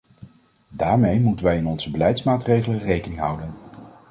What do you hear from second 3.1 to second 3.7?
houden.